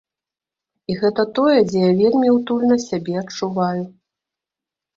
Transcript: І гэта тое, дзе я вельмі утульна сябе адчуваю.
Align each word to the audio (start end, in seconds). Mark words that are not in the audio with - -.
І 0.91 0.95
гэта 1.01 1.25
тое, 1.41 1.59
дзе 1.67 1.79
я 1.85 1.91
вельмі 2.01 2.33
утульна 2.37 2.81
сябе 2.87 3.13
адчуваю. 3.25 3.81